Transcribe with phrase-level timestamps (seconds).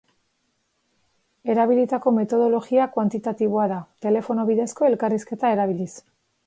[1.53, 5.93] Erabilitako metodologia kuantitatiboa da, telefono bidezko elkarrizketa erabiliz.